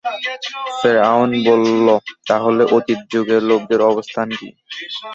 ফিরআউন 0.79 1.31
বলল, 1.47 1.87
তাহলে 2.29 2.63
অতীত 2.77 2.99
যুগের 3.11 3.41
লোকদের 3.49 3.79
অবস্থা 3.91 4.21
কী? 4.31 4.47